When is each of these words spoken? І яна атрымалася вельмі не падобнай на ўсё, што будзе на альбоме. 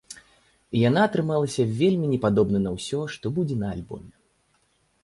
І 0.77 0.79
яна 0.89 1.03
атрымалася 1.09 1.67
вельмі 1.83 2.07
не 2.15 2.19
падобнай 2.25 2.61
на 2.67 2.71
ўсё, 2.79 2.99
што 3.19 3.25
будзе 3.39 3.55
на 3.67 3.73
альбоме. 3.79 4.13